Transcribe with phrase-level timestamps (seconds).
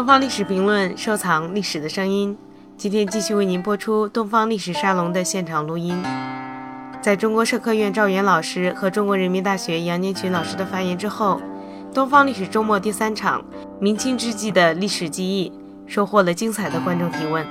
[0.00, 2.34] 东方历史评论，收藏历史的声音。
[2.74, 6.02] 今天继续为您播出东方历史沙龙的现场录音。
[7.02, 11.38] 在中国社科院赵源老师和中国人民大学杨年群老师的发言之后，
[11.92, 13.44] 东方历史周末第三场
[13.78, 15.52] 明清之际的历史记忆
[15.86, 17.46] 收获了精彩的观众提问。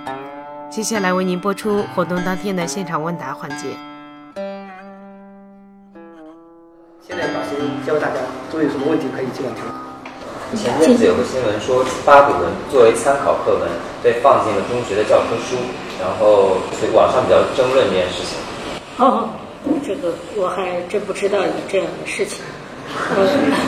[0.71, 3.67] 接下来为您播出活动当天的现场问答环节。
[7.07, 8.15] 现在把先教大家，
[8.51, 9.88] 都有什么问题可以尽管提问。
[10.57, 13.69] 前阵子有个新闻说，八股文作为参考课文
[14.01, 15.55] 被放进了中学的教科书，
[15.99, 18.37] 然后所以网上比较争论这件事情。
[18.97, 19.29] 哦，
[19.85, 22.43] 这个我还真不知道有这样的事情。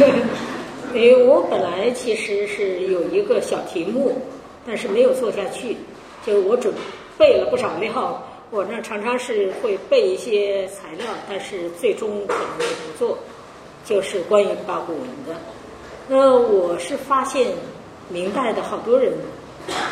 [0.94, 4.20] 因为我本来其实是有一个小题目，
[4.66, 5.78] 但是没有做下去。
[6.26, 6.74] 就我准
[7.18, 13.18] 备了不少料，我那常常是会备一些材料，但是最终可能不做，
[13.86, 15.40] 就是关于八股文的。
[16.14, 17.54] 那我是发现，
[18.10, 19.14] 明代的好多人，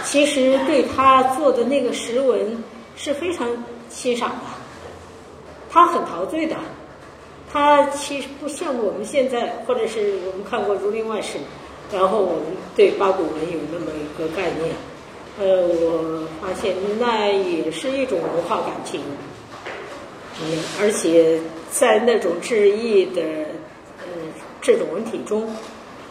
[0.03, 2.61] 其实对他做的那个石文
[2.98, 3.48] 是非常
[3.88, 4.36] 欣赏的，
[5.70, 6.58] 他很陶醉的。
[7.50, 11.38] 他其实不像我们现在，或者是我们看过《儒林外史》，
[11.94, 12.44] 然后我们
[12.76, 14.76] 对八股文有那么一个概念。
[15.39, 19.00] 呃，我发现那也是一种文化感情，
[20.44, 21.39] 嗯，而且
[21.72, 23.22] 在那种志异的
[24.00, 24.06] 呃
[24.61, 25.50] 这种文体中，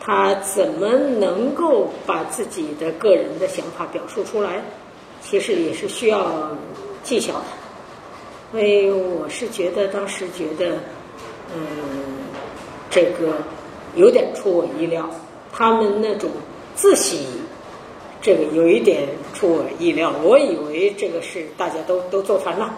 [0.09, 4.63] 他怎么能够把自己的个人的想法表述出来，
[5.21, 6.51] 其实也是需要
[7.03, 7.45] 技巧的。
[8.51, 10.77] 所以我是觉得当时觉得，
[11.55, 11.61] 嗯，
[12.89, 13.37] 这个
[13.97, 15.11] 有点出我意料，
[15.53, 16.31] 他们那种
[16.75, 17.27] 自喜。
[18.23, 22.75] 这个有一点出我意料，我以为这个是大家都都做烦了，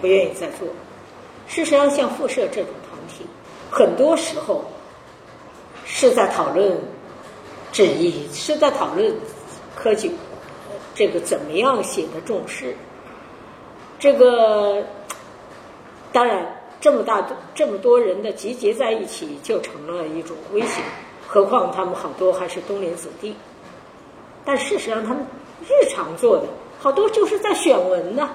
[0.00, 0.68] 不愿意再做。
[1.48, 3.24] 事实上，像复社这种团体，
[3.68, 4.64] 很多时候
[5.92, 6.78] 是在讨论
[7.72, 9.12] 旨意，是在讨论
[9.74, 10.10] 科举
[10.94, 12.74] 这个怎么样写的重视。
[13.98, 14.82] 这个
[16.12, 16.46] 当然，
[16.80, 20.80] 这么大这么多人的集结在一起，就成了一种威胁。
[21.26, 23.34] 何况他们好多还是东林子弟。
[24.44, 25.26] 但事实上，他们
[25.62, 26.44] 日常做的
[26.78, 28.30] 好多就是在选文呢。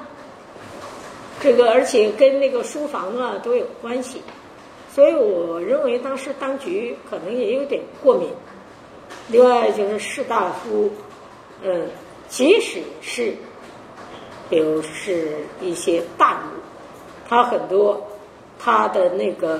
[1.41, 4.21] 这个而且跟那个书房啊都有关系，
[4.95, 8.29] 所以我认为当时当局可能也有点过敏。
[9.27, 10.89] 另外就是士大夫，
[11.61, 11.81] 呃，
[12.29, 13.35] 即使是
[14.49, 16.61] 比如是一些大儒，
[17.27, 18.01] 他很多
[18.57, 19.59] 他的那个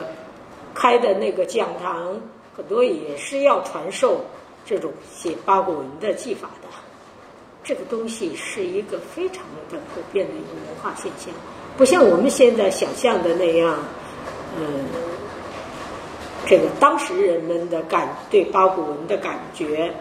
[0.73, 2.17] 开的那个讲堂，
[2.56, 4.22] 很多也是要传授。
[4.67, 6.67] 这种写八股文的技法的，
[7.63, 11.31] 这个东西是一个非常的普遍的一个文化现象，
[11.78, 13.78] 不像我们现在想象的那样，
[14.57, 14.85] 嗯，
[16.47, 19.91] 这个当时人们的感对八股文的感觉，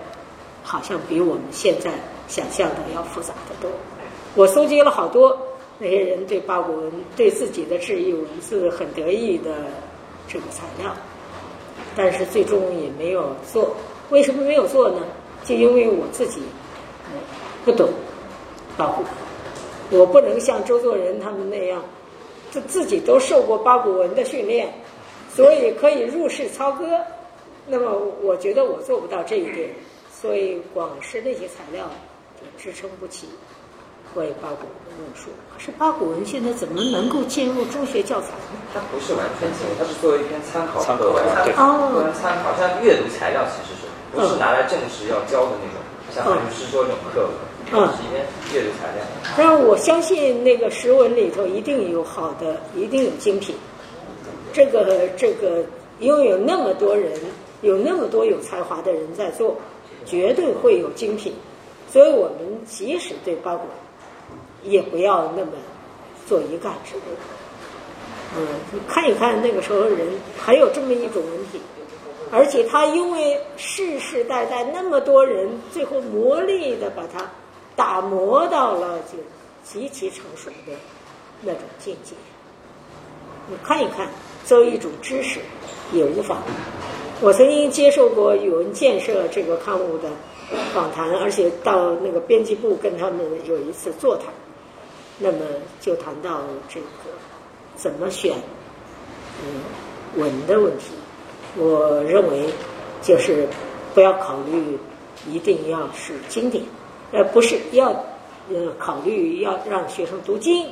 [0.63, 1.91] 好像比我们现在
[2.29, 3.71] 想象的要复杂的多。
[4.35, 5.37] 我搜集了好多
[5.79, 9.51] 那些人对八股文对自己的质疑文字很得意的
[10.29, 10.95] 这个材料，
[11.97, 13.75] 但是最终也没有做。
[14.11, 14.99] 为什么没有做呢？
[15.45, 16.43] 就因为我自己
[17.65, 17.89] 不懂
[18.77, 19.03] 八股，
[19.91, 21.83] 我不能像周作人他们那样，
[22.51, 24.73] 就自己都受过八股文的训练，
[25.35, 26.85] 所以可以入室操戈。
[27.67, 29.71] 那么我觉得我做不到这一点，
[30.13, 31.91] 所以光是那些材料
[32.37, 33.29] 就支撑不起
[34.15, 35.31] 关于八股文的论述。
[35.53, 38.61] 可是八股文现在怎么能够进入中学教材呢？
[38.73, 41.25] 它不是完全进入，它是作为一篇参考课文，
[41.57, 43.89] 哦，作为参考，像阅读材料其实是。
[44.15, 45.83] 不是拿来正式要教的那种，
[46.15, 46.25] 像
[46.55, 47.29] 《诗说》这种课
[47.73, 49.05] 文，是一篇阅读材料。
[49.37, 53.57] 但我相信那个诗文里头一定有好的，一定有精品。
[54.55, 55.65] 这个这个，
[55.99, 57.13] 因为有那么多人，
[57.61, 59.57] 有那么多有才华的人在做，
[60.07, 61.35] 绝对会有精品。
[61.91, 63.67] 所以我们即使对八股，
[64.63, 65.51] 也不要那么
[66.27, 67.05] 做一概之论。
[68.37, 68.47] 嗯，
[68.89, 70.09] 看一看那个时候人
[70.39, 71.61] 还有这么一种文体。
[72.33, 77.31] 而且他因为世世代代那么多人，最后磨砺的把它
[77.77, 79.19] 打磨到了就
[79.63, 80.73] 极其成熟的
[81.43, 82.15] 那种境界。
[83.49, 84.09] 你看一看，
[84.45, 85.41] 作为一种知识
[85.93, 86.43] 也无妨。
[87.21, 90.11] 我曾经接受过语文建设这个刊物的
[90.75, 94.27] 访谈，而且到那个编辑部跟他们有一次座谈，
[95.19, 95.39] 那么
[95.81, 96.87] 就谈到这个
[97.77, 98.37] 怎么选
[99.43, 100.93] 嗯文的问题。
[101.57, 102.47] 我认为，
[103.01, 103.49] 就是
[103.95, 104.77] 不要考虑
[105.31, 106.63] 一定要是经典，
[107.13, 107.91] 呃，不是要
[108.51, 110.67] 呃考虑要让学生读经，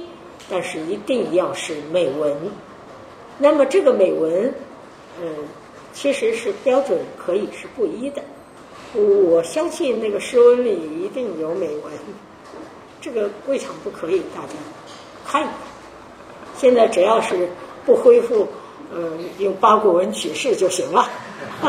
[0.51, 2.37] 但是一定要是美文。
[3.39, 4.53] 那么这个美文，
[5.21, 5.29] 嗯，
[5.93, 8.23] 其实是标准可以是不一的。
[8.95, 11.93] 我相信那个诗文里一定有美文，
[13.01, 14.55] 这个未尝不可以，大家
[15.27, 15.49] 看。
[16.57, 17.49] 现在只要是
[17.85, 18.47] 不恢复，
[18.95, 21.09] 嗯，用八股文取士就行了。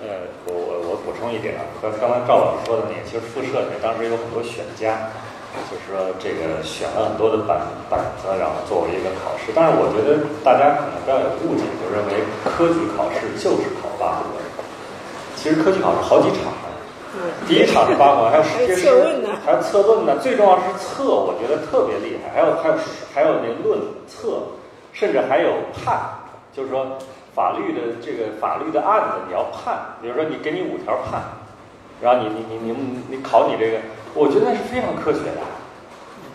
[0.00, 0.08] 呃，
[0.46, 5.10] 我我我补充一点啊，刚刚才赵老师说的那个，其实复社里面当时有很多选家。
[5.66, 7.60] 就是说，这个选了很多的板
[7.90, 9.50] 板子，然后作为一个考试。
[9.54, 14.44] 但是我觉得大家可能不要有误解，就认为科举考试就是考八股文。
[15.36, 16.68] 其实科举考试好几场呢，
[17.46, 18.88] 第一场是八股文，还有诗诗，
[19.44, 20.16] 还有策论呢。
[20.22, 22.30] 最重要是策，我觉得特别厉害。
[22.32, 22.74] 还有还有
[23.12, 24.40] 还有那论策，
[24.92, 25.98] 甚至还有判，
[26.52, 26.86] 就是说
[27.34, 29.76] 法律的这个法律的案子你要判。
[30.00, 31.20] 比如说你给你五条判，
[32.00, 33.78] 然后你你你你你考你这个。
[34.18, 35.40] 我觉得那是非常科学的，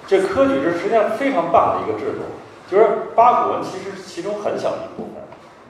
[0.07, 2.24] 这科举是实际上非常棒的一个制度。
[2.71, 5.19] 就是八股文其实其中很小的一部分，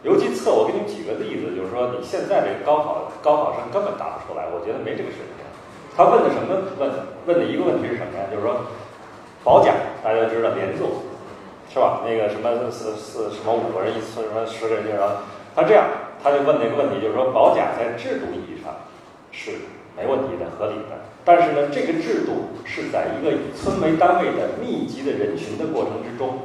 [0.04, 0.54] 尤其测。
[0.54, 5.42] 我给你举个例子，就是说你现在这个高考高考生根本答不出来，我觉得没这个水平。
[5.98, 6.92] 他问的什么问？
[7.25, 8.30] 问的一个问题是什么呀？
[8.30, 8.62] 就是说
[9.44, 9.74] 保甲，
[10.04, 11.01] 大家知道连坐
[11.74, 12.06] 是吧？
[12.06, 15.18] 那个什么四四什么五个人一次，什么十个人一后
[15.56, 15.86] 他这样
[16.24, 18.71] 他就问那个问题，就是说保甲在制度意义上
[19.31, 19.57] 是
[19.98, 20.98] 没问题的、合理的。
[21.25, 26.40] 但是呢，这个制度是在一个以村为单位的密集的人群的过程之中，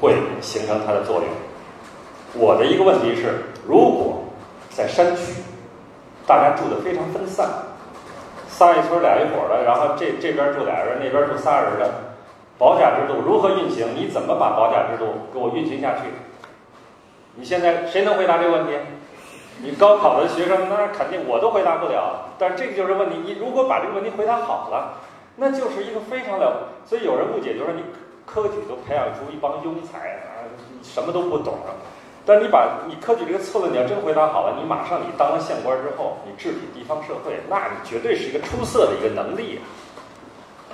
[0.00, 1.24] 会形成它的作用。
[2.34, 4.24] 我的一个问题是，如果
[4.70, 5.42] 在山区，
[6.26, 7.48] 大家住的非常分散，
[8.48, 11.90] 仨一村俩一伙的，然后这这边住俩人，那边住仨人的，
[12.58, 13.86] 保甲制度如何运行？
[13.94, 16.02] 你怎么把保甲制度给我运行下去？
[17.36, 18.72] 你现在谁能回答这个问题？
[19.62, 22.30] 你高考的学生，那肯定我都回答不了。
[22.38, 24.94] 但这个就是问题，你如果把这个问题回答好了，
[25.36, 26.68] 那就是一个非常了。
[26.84, 27.82] 所以有人误解，就是说你
[28.26, 30.44] 科举都培养出一帮庸才啊，
[30.82, 31.54] 什么都不懂。
[32.26, 39.62] 但你把你科举这个策论，你要真回答好了，你马上你当了县官之后，你治理地方社会，那你绝对是一个出色的一个能力啊。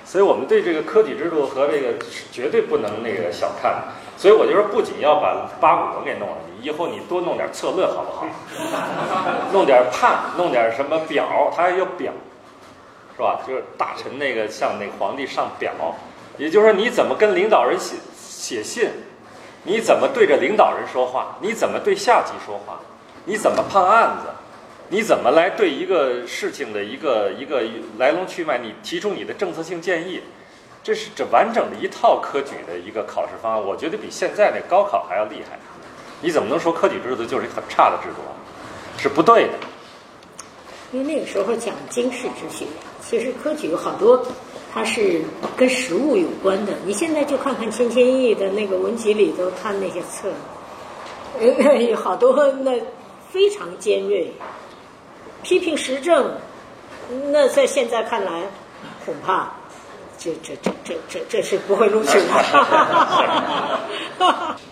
[0.04, 1.94] 所以我们对这个科举制度和这个
[2.32, 3.82] 绝对不能那个小看。
[4.16, 8.26] 所以我就说，不仅要把八股文给弄了，以后你多弄点策论好不好？
[9.52, 12.12] 弄点判，弄点什么表，他还要表，
[13.16, 13.40] 是吧？
[13.46, 15.72] 就是大臣那个向那皇帝上表，
[16.38, 18.90] 也就是说你怎么跟领导人写写信，
[19.64, 22.80] 你怎么对着领导人说话，你怎么对下级说话，
[23.24, 24.28] 你怎么判案子，
[24.88, 27.62] 你怎么来对一个事情的一个一个
[27.98, 30.22] 来龙去脉，你提出你的政策性建议。
[30.82, 35.58] 这是这完整的一套科举的一个考试方案，我觉得比现在那高考还要厉害。
[36.20, 38.32] 你怎么能说科举制度就是一个很差的制度啊？
[38.98, 39.54] 是不对的。
[40.92, 42.66] 因为那个时候讲经世之学，
[43.00, 44.22] 其实科举有好多
[44.74, 45.22] 它是
[45.56, 46.74] 跟实物有关的。
[46.84, 50.30] 你现在就看看千千亿的那个文集里头看那些册，
[51.78, 52.78] 有好多那
[53.30, 54.30] 非常尖锐，
[55.42, 56.34] 批评时政，
[57.30, 58.42] 那在现在看来
[59.06, 59.52] 恐怕。
[60.18, 62.26] 这这这这这这是不会录取的。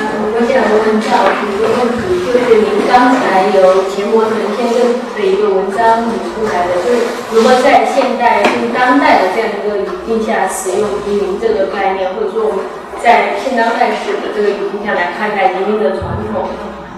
[0.00, 12.64] 我想问赵老师一个问题，就是您刚才由钱伯成先生的一个文章引出来的，就是如何在现代跟当代的这样一个语境下使用移民这个概念，或者说我们
[13.02, 16.48] 在现当代史的这个语境下来看待移民的传统。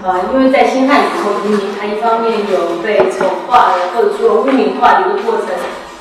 [0.03, 5.47] 啊，因为在辛亥以后，移民它一方面有被丑化的或者说污名化的一个过程，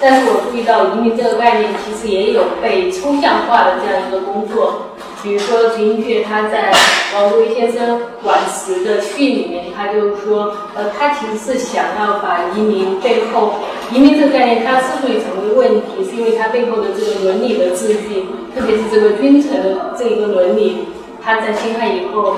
[0.03, 4.91] 但是我注意到移民这个概念其实也有被抽象化的这样一个工作。
[5.23, 6.73] 比如说陈寅恪他在
[7.15, 13.55] 王国维先生晚时的序里面，他就说，呃，他其实是想要把移民背后，
[13.93, 20.79] 移民这个概念它之所以成为问题，是因为它背后的这个伦理的秩序，特别是这个君臣这一个伦理，
[21.23, 22.35] 他在辛亥以后。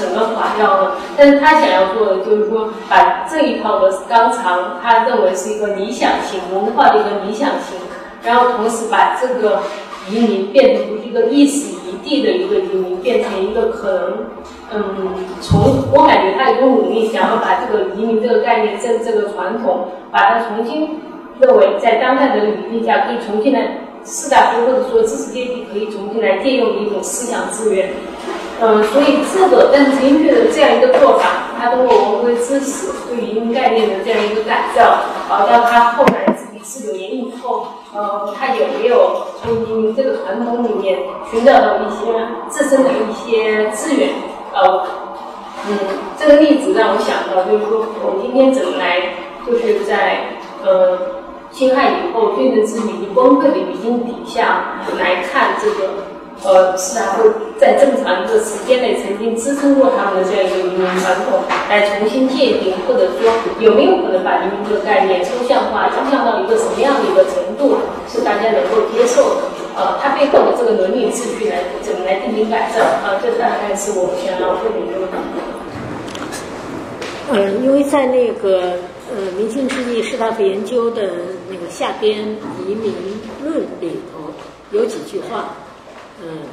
[0.00, 7.78] 整个垮掉了，但是他想要做的就是说，把这一套的纲常，他认为是一个理想型文化的一个理想型，
[8.24, 9.62] 然后同时把这个
[10.08, 14.26] 移民变成一个一时一地的一个移民，变成一个可能，
[14.72, 20.98] 嗯，从我感觉他有个努力，想要把这个移民这个概念，这这个传统，把它重新
[21.38, 27.90] 认为在当代的语境下可以重新来士大夫或者说知识阶级可以重新来借用的一种思想资源。
[28.62, 34.82] 嗯，所以这个，但是陈寅恪的这样一个做法，他通过文归知识对移民概念的这样一个改造，
[35.30, 40.98] 啊，到他后来自己四九年以后，呃，他有没有从移民这个传统里面
[41.30, 42.12] 寻找到一些
[42.50, 44.10] 自身的一些资源？
[44.52, 44.86] 呃，
[45.66, 45.78] 嗯，
[46.18, 49.00] 这个例子让我想到，就是说，我们今天怎么来，
[49.46, 50.20] 就是在
[50.62, 50.98] 呃
[51.50, 55.88] 辛亥以后，对政之名崩溃的语境底下来看这个。
[56.42, 57.28] 呃，士大夫
[57.58, 63.30] 在这么长的时间内曾经支撑过他们的这样一个移民传统，来重新界定，或者说
[63.60, 67.76] 有没有可能把移民这个概念抽象化，抽象到一个什么样的一个程度，
[68.08, 69.40] 是大家能够接受的？
[69.76, 72.80] 呃，它背后的这个伦理秩序来怎么来进行改造？
[72.80, 75.16] 啊，这大概是我想要问的一个问题。
[77.30, 78.72] 呃，因为在那个
[79.12, 81.02] 呃明清之际士大夫研究的
[81.48, 82.18] 那个下边
[82.66, 82.92] 移民
[83.44, 84.32] 论里头
[84.72, 85.50] 有几句话，
[86.22, 86.44] 嗯、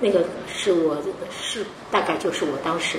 [0.00, 0.96] 那个是我
[1.30, 2.98] 是大概就是我当时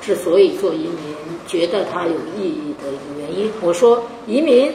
[0.00, 3.52] 之所以做移民，觉得它有意义的一个原因。
[3.60, 4.72] 我说移民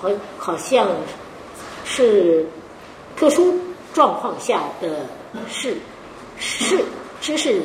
[0.00, 0.88] 好好像
[1.84, 2.46] 是
[3.16, 3.58] 特殊
[3.92, 5.06] 状况下的
[5.48, 5.76] 是
[6.38, 6.84] 是
[7.20, 7.64] 知识人。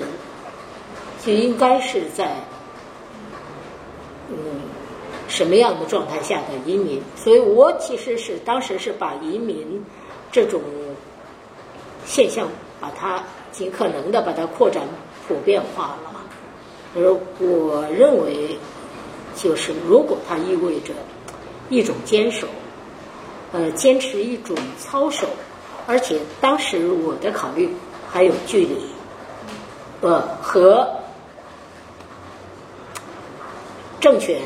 [1.25, 2.37] 就应该是在
[4.29, 4.37] 嗯
[5.27, 7.01] 什么样的状态下的移民？
[7.17, 9.83] 所以我其实是当时是把移民
[10.37, 10.61] 这种
[12.05, 12.47] 现象，
[12.79, 14.83] 把它尽可能的把它扩展
[15.27, 16.21] 普遍化了。
[16.95, 18.55] 而我认为，
[19.35, 20.93] 就是如果它意味着
[21.69, 22.45] 一种坚守，
[23.51, 25.25] 呃，坚持一种操守，
[25.87, 27.73] 而且当时我的考虑
[28.07, 28.79] 还有距离，
[30.01, 30.87] 呃和。
[33.99, 34.39] 政权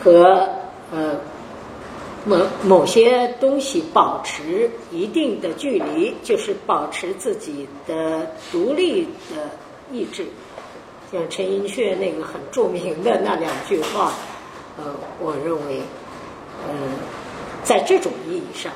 [0.00, 0.48] 和
[0.92, 1.16] 呃
[2.24, 9.50] 某某些东西保持一定的距离，就是保持自己的独立的
[9.90, 10.24] 意志。
[11.10, 14.12] 像陈寅恪那个很著名的那两句话，
[14.78, 14.84] 呃，
[15.20, 15.80] 我认为，
[16.68, 16.74] 嗯、
[17.64, 18.72] 在这种意义上，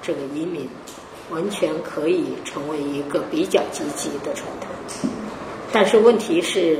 [0.00, 0.68] 这个移民
[1.30, 5.10] 完全可以成为一个比较积极的传统。
[5.72, 6.78] 但是问题是。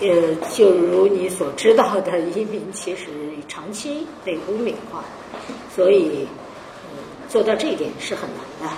[0.00, 3.04] 呃，就如你所知道的，移民其实
[3.46, 5.04] 长期被污名化，
[5.76, 6.26] 所以、
[7.28, 8.76] 做到这一点是很难的。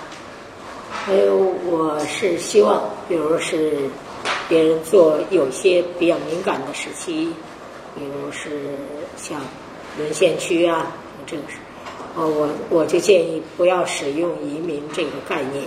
[0.91, 3.89] 还有，我是希望，比如是
[4.49, 7.29] 别人做有些比较敏感的时期，
[7.95, 8.75] 比如是
[9.15, 9.39] 像
[9.97, 10.91] 沦陷区啊，
[11.25, 11.55] 这个是，
[12.17, 15.63] 呃，我我就建议不要使用移民这个概念。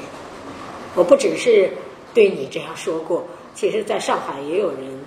[0.95, 1.71] 我不只是
[2.13, 5.06] 对你这样说过，其实在上海也有人。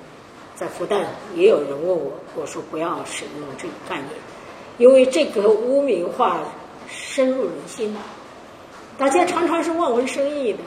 [0.59, 4.09] 在复旦也有人问我，我说不要使用这个概念，
[4.77, 6.41] 因为这个污名化
[6.89, 7.95] 深入人心，
[8.97, 10.59] 大家常常是望文生义的，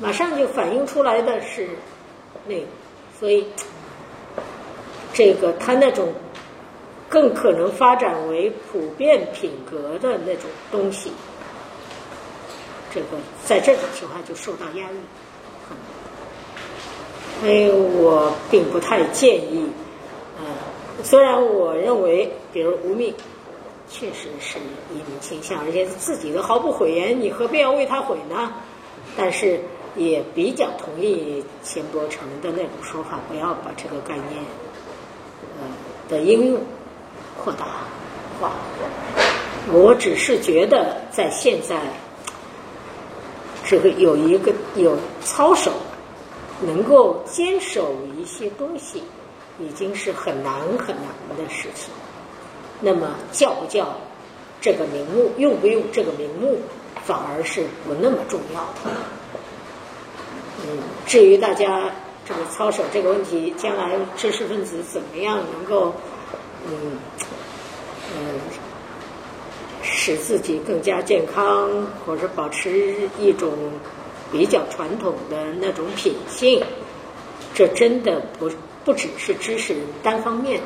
[0.00, 1.68] 马上就反映出来的是
[2.48, 2.66] 那个，
[3.20, 3.46] 所以
[5.12, 6.12] 这个他那种
[7.08, 11.12] 更可能发展为普遍品格的那种东西，
[12.92, 13.06] 这个
[13.44, 14.96] 在这种情况就受到压抑。
[17.44, 19.68] 所以我并不太建议，
[20.38, 20.46] 呃，
[21.02, 23.12] 虽然我认为，比如吴宓
[23.86, 24.56] 确实是
[24.90, 28.50] 移民倾向，而且自己都毫不讳言，你何必要为他悔呢？
[29.14, 29.60] 但是
[29.94, 34.42] 也比较同意钱伯成的那种说法，不要把这个概念，
[35.60, 35.68] 呃
[36.08, 36.62] 的应用
[37.36, 37.66] 扩大
[38.40, 38.52] 化。
[39.70, 41.78] 我只是觉得，在现在
[43.66, 45.70] 这个有一个有操守。
[46.66, 49.02] 能够坚守一些东西，
[49.58, 51.92] 已经是很难很难的事情。
[52.80, 53.96] 那么叫不叫
[54.60, 56.58] 这个名目，用不用这个名目，
[57.04, 58.90] 反而是不那么重要的。
[60.62, 61.90] 嗯，至于大家
[62.24, 65.94] 这个操守这个问题，将来知识分子怎么样能够，
[66.66, 66.98] 嗯
[68.16, 68.40] 嗯，
[69.82, 71.70] 使自己更加健康，
[72.06, 73.52] 或者保持一种。
[74.34, 76.60] 比较传统的那种品性，
[77.54, 78.50] 这真的不
[78.84, 80.60] 不只是知识单方面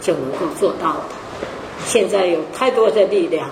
[0.00, 1.08] 就能够做到的。
[1.86, 3.50] 现在有太多的力量，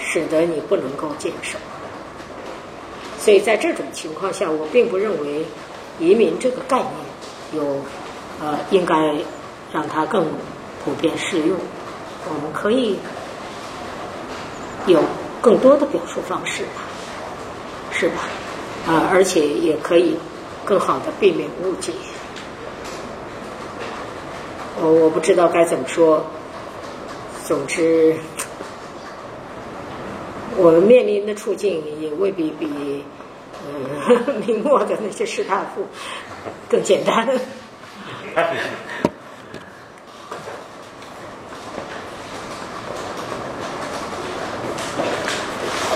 [0.00, 1.56] 使得你不能够坚守。
[3.20, 5.46] 所以在这种情况下，我并不认为
[6.00, 6.92] 移民这个概念
[7.52, 7.78] 有
[8.40, 9.14] 呃应该
[9.72, 10.26] 让它更
[10.84, 11.56] 普遍适用。
[12.28, 12.98] 我们可以
[14.88, 15.00] 有
[15.40, 16.89] 更多的表述方式吧。
[18.00, 18.22] 是吧？
[18.88, 20.16] 啊，而且也可以
[20.64, 21.92] 更好的避免误解。
[24.80, 26.24] 我我不知道该怎么说。
[27.44, 28.16] 总之，
[30.56, 33.04] 我们面临的处境也未必比
[33.68, 35.86] 嗯 明末的那些士大夫
[36.70, 37.28] 更简单。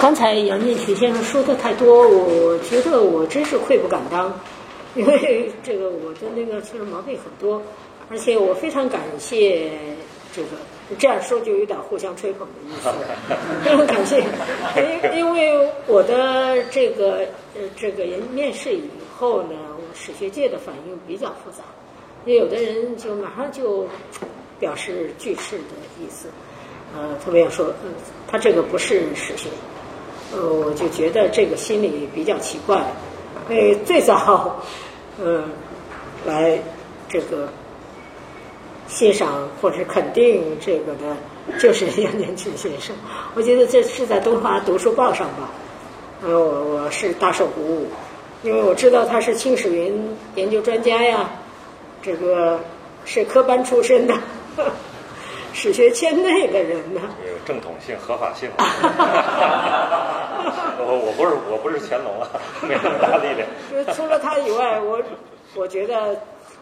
[0.05, 4.39] 刚才杨建群先生说的太多，我觉得我真是愧不敢当，
[4.95, 7.63] 因为这个我的那个确实毛病很多，
[8.11, 9.73] 而且我非常感谢
[10.37, 10.49] 这个
[10.99, 12.91] 这样说就有点互相吹捧的意思。
[13.65, 14.23] 非常感谢，
[14.77, 17.21] 因因为我的这个
[17.55, 19.57] 呃这个人面试以后呢，
[19.95, 21.65] 史学界的反应比较复杂，
[22.31, 23.89] 有的人就马上就
[24.61, 25.65] 表示拒斥的
[25.99, 26.29] 意思，
[26.95, 27.91] 呃，特别要说，嗯，
[28.29, 29.49] 他这个不是史学，
[30.35, 32.83] 呃，我就觉得这个心理比较奇怪，
[33.49, 34.57] 因为最早，
[35.23, 35.45] 嗯，
[36.27, 36.59] 来
[37.09, 37.49] 这个。
[38.87, 41.17] 欣赏或者肯定这个的，
[41.59, 42.95] 就是杨年群先生。
[43.35, 45.49] 我觉得这是在东华读书报上吧，
[46.23, 47.87] 呃，我我是大受鼓舞，
[48.43, 51.31] 因为我知道他是清史云研究专家呀，
[52.03, 52.61] 这个
[53.07, 54.15] 是科班出身的，
[55.55, 57.01] 史学圈内的人呢。
[57.27, 58.51] 有正统性、合法性。
[60.79, 62.29] 我 我不是我不是乾隆啊，
[62.63, 63.49] 没那么大力量。
[63.95, 65.03] 除了他以外，我
[65.55, 66.17] 我觉得。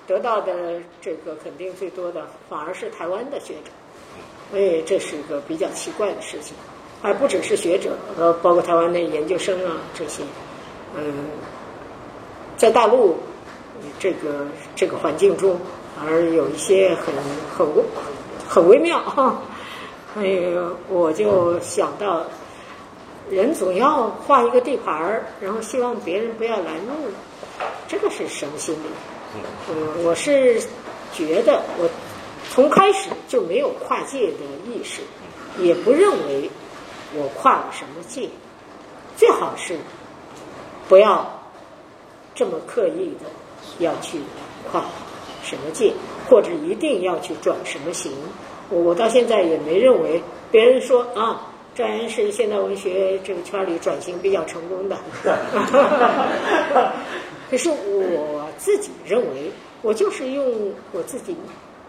[0.05, 0.53] 得到的
[1.01, 3.71] 这个肯定最多的，反而是台湾的学者，
[4.51, 6.57] 所以这是一个比较奇怪的事情，
[7.01, 10.25] 还不只是学者，呃，包括台湾的研究生啊这些，
[10.97, 11.31] 嗯，
[12.57, 13.17] 在大陆
[14.01, 15.57] 这个这个环境中，
[16.05, 17.15] 而有一些很
[17.57, 17.67] 很
[18.49, 19.41] 很微妙哈，
[20.15, 20.53] 所以
[20.89, 22.25] 我就想到，
[23.31, 27.11] 人总要画一个地盘儿，然后希望别人不要拦路，
[27.89, 28.87] 这个是什么心理？
[29.71, 30.61] 嗯，我是
[31.15, 31.89] 觉得我
[32.51, 35.01] 从开始就没有跨界的意识，
[35.59, 36.51] 也不认为
[37.15, 38.29] 我跨了什么界，
[39.17, 39.79] 最好是
[40.89, 41.43] 不要
[42.35, 43.31] 这么刻意的
[43.79, 44.19] 要去
[44.71, 44.85] 跨
[45.43, 45.95] 什么界，
[46.29, 48.13] 或者一定要去转什么型。
[48.69, 54.99] 我我到现在也没认为别人说啊，张岩是现代文学这个圈里转型比较成功的。
[57.51, 59.51] 可是我自己认为，
[59.83, 61.37] 我就是用我自己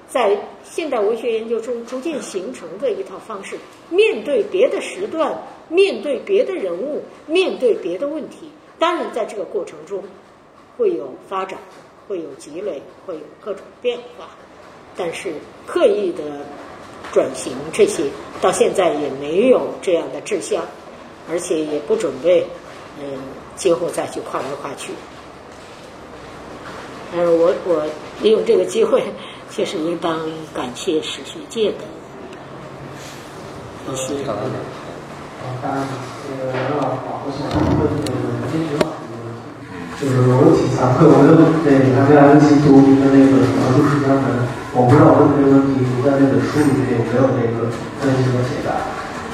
[0.10, 3.58] 在现代文学研究中逐渐形成的一套方式，
[3.90, 5.38] 面对别的时段，
[5.70, 8.50] 面对别的人物，面对别的问题。
[8.78, 10.04] 当然，在这个过程中
[10.78, 11.60] 会有发展，
[12.08, 14.28] 会有积累，会有各种变化。
[14.96, 15.34] 但是
[15.66, 16.22] 刻意的
[17.12, 18.04] 转型这些，
[18.42, 20.64] 到现在也没有这样的志向，
[21.30, 22.48] 而且也不准备，
[23.00, 23.06] 嗯，
[23.56, 24.94] 今后再去跨来跨去。
[27.16, 27.86] 嗯，我我
[28.22, 29.04] 利用这个机会，
[29.52, 30.20] 确实应当
[30.54, 31.86] 感谢史学界的
[33.92, 34.16] 一些。
[34.30, 34.36] 啊，
[35.62, 35.88] 当然，
[36.30, 37.40] 那个任老师，我想
[37.78, 38.16] 问那个
[38.52, 39.03] 金石老师一个问题，
[40.04, 41.32] 就是我挺惭愧，我的
[41.64, 44.44] 那个还没来得及读您的那个《描述史江门》，
[44.76, 47.72] 我不知道问这个问题读在那本书里面有没有那个
[48.04, 48.84] 分析和解答。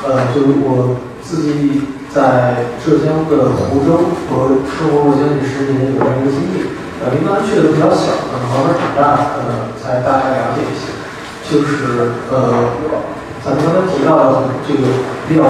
[0.06, 6.70] 呃，就我自己在浙江的湖州和生活过将近十年有这样一个经历。
[7.02, 10.94] 呃，您刚才去的比较小，可能慢慢长大，呃，才大概了解一些。
[11.50, 12.78] 就是呃，
[13.42, 14.86] 咱们刚才提到的这个
[15.26, 15.50] 比较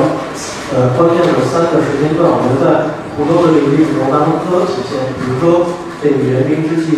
[0.71, 5.11] 呃关键的三个时间段，我们在湖州的这个历史中当中都有体现。
[5.19, 6.95] 比如说这个元兵之际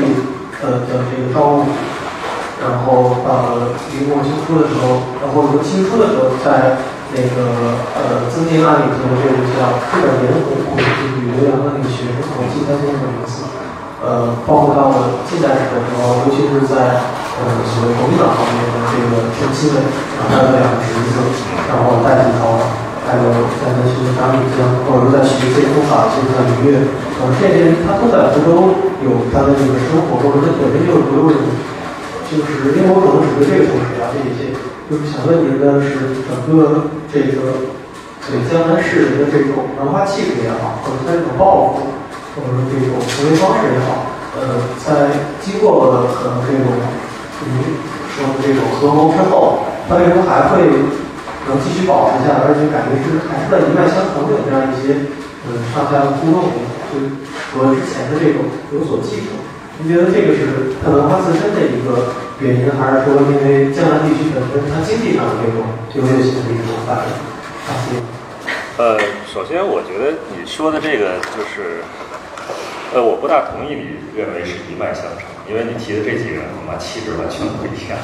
[0.62, 1.66] 呃的这个赵武，
[2.62, 6.78] 然后呃明末清初的时候，然后说清初的时候，在
[7.10, 13.50] 那个呃增进案里头，这个叫日本盐湖，就是吕留洋的那个学生，我记他先生的名字。
[14.02, 17.02] 呃，包括到了近代史的时候，尤其是在
[17.38, 19.82] 呃所谓国民党方面的这个陈其美，
[20.18, 21.22] 然后他的两个侄子，
[21.70, 22.58] 然后戴季陶，
[23.06, 23.24] 还有
[23.60, 26.82] 在那学张玉江，或者说在学一些书法，学一些礼乐，
[27.20, 31.38] 呃，这些人他都在福州有他的这个生活，或者他本身就是福州人，
[32.30, 34.54] 就是因为我可能只对这个城市了解一些，
[34.90, 37.74] 就是想问您的是整个这个
[38.30, 41.92] 对江南市人的这种文化气质也好，或者他这种抱负。
[42.32, 44.08] 或者说这种思维方式也好，
[44.40, 45.12] 呃，在
[45.44, 46.72] 经过了可能这种
[47.44, 47.76] 您
[48.16, 50.64] 说的这种合谋之后，他为什么还会
[51.48, 55.10] 能继续保持下来，而且感觉是还是在一脉相承的这样一些
[55.46, 56.52] 呃上下的互动，
[56.92, 57.00] 就
[57.54, 59.34] 和之前的这种有所继承。
[59.82, 65.66] 您觉得这个是它文化自身的一个原因，还是说因为江南地区本身它经济上的这种
[65.98, 67.12] 优越性的一种反应？
[67.66, 67.98] 感谢。
[68.78, 71.82] 呃，首先我觉得你说的这个就是。
[72.94, 77.96] 呃，我不大同意你认为是一脉相承，因为你提的这几个人恐怕气质完全不一样，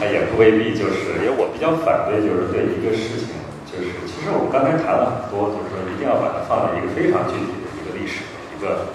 [0.00, 1.20] 他也不未必就是。
[1.20, 3.36] 因为我比较反对，就是对一个事情，
[3.68, 8.88] 就是其实我们刚才谈了很多，就是说一定要把它放在一个非常具体的一个历史的一个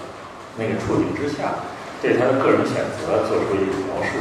[0.58, 1.62] 那个处境之下，
[2.02, 4.18] 对他的个人选择做出一个描述。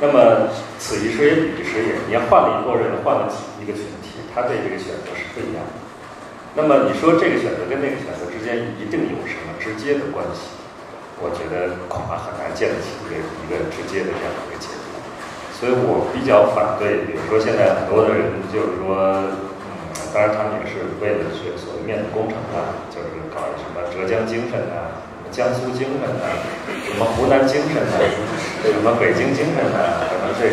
[0.00, 3.24] 那么此一时也彼一时也，你要换了一拨人，换了
[3.56, 5.72] 一个群体，他对这个选择是不一样的。
[6.52, 10.52] 那么你说这个选择跟那个选择之间一定有什么直接的关系？
[11.20, 14.79] 我觉得恐怕很难建立起一个一个直接的这样的一个结果。
[15.60, 19.36] 所以我比较反对，比如说现在很多的人就是说，嗯，
[20.16, 25.04] 当然他们也是为了去所谓面子工程啊，就是搞什么浙江精神啊。
[25.30, 26.26] 江苏精神啊，
[26.66, 27.94] 什么湖南精神啊，
[28.66, 30.50] 什么北京精神啊，可能这，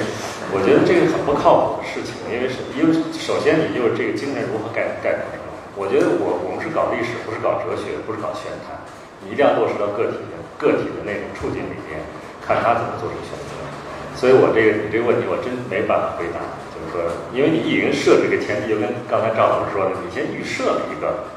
[0.54, 5.50] 我觉得这个很不靠谱的事情，因为是，因为首先你就是这个精神如何概概括？
[5.74, 8.78] 我觉得我我们是搞历史，不是搞哲学，不是搞玄谈，
[9.26, 11.98] 你一定要落实到个体的个体的那种处境里面，
[12.46, 13.47] 看他怎么做出选择。
[14.18, 16.42] 所以我这个你这个问题我真没办法回答，
[16.74, 21.30] 就是说，因为你已经设这个前提，就跟刚才赵老师说的，你先预设了一个，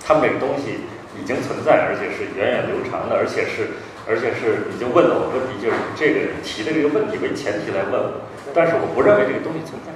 [0.00, 0.86] 他们这个东西。
[1.20, 3.76] 已经存在，而且是源远流长的，而且是，
[4.08, 9.92] 而且是 已经问了我问题，就是这个提的这个问题为前提来问我，但是我不认为这个东西存在，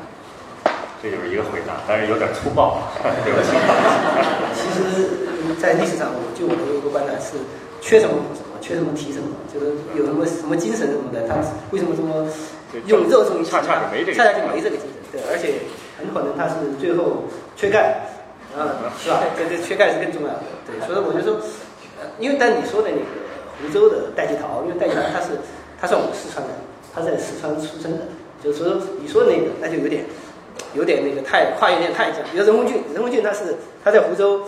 [1.01, 2.93] 这就是一个回答，但是有点粗暴，
[3.25, 3.57] 对不起。
[4.53, 7.39] 其实，在历史上，就我有一个观点是，
[7.81, 8.13] 缺什么，
[8.65, 11.37] 缺什么提什么，就是有什么什么精神什么的，他
[11.71, 12.27] 为什么这么
[12.87, 17.25] 用热衷于恰恰就没这个，恰恰就没这个精神，对，而且很可能他是最后
[17.55, 18.01] 缺钙。
[18.57, 19.21] 啊，是吧？
[19.37, 21.43] 这这缺钙是更重要的，对，所以我就说，
[21.99, 23.03] 呃，因为但你说的那个
[23.59, 25.35] 湖州的戴季陶，因为戴季陶他是
[25.81, 26.55] 他算我们四川人，
[26.95, 28.07] 他在四川出生的，
[28.41, 30.05] 就是说你说的那个那就有点
[30.73, 32.23] 有点那个太跨越点太像。
[32.31, 34.47] 比如任鸿俊，任鸿俊他是他在湖州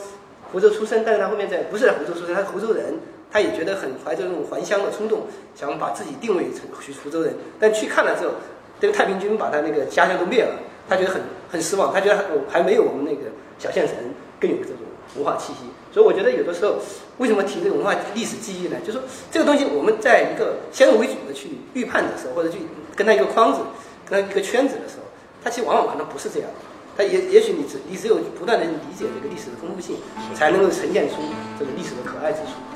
[0.53, 2.95] 湖州出生，但是他后面在不是在湖州出生，他是湖州人，
[3.37, 6.63] 他也觉得很怀着那种还乡的冲动，想把自己定位成
[6.95, 8.33] 福州人，但去看了之后，
[8.81, 11.21] 这个太平军把他那个家乡都灭了，他觉得很
[11.51, 13.31] 很失望，他觉得还没有我们那个。
[13.59, 13.97] 小县城
[14.39, 14.81] 更有这种
[15.15, 16.77] 文化气息，所以我觉得有的时候
[17.17, 18.77] 为什么提这个文化历史记忆呢？
[18.81, 22.59] 就是说这个东西我们在一个先入为主的去预判的时候，或者去
[22.95, 23.61] 跟他一个框子、
[24.05, 25.05] 跟他一个圈子的时候，
[25.43, 26.51] 它其实往往可能不是这样。
[26.99, 29.97] 它也也许你只你只有不断的理解这个历史的丰富性，
[30.35, 31.17] 才能够呈现出
[31.59, 32.76] 这个历史的可爱之处。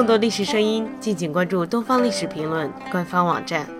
[0.00, 3.79] 更多历史声音，敬请关注《东方历史评论》官方网站。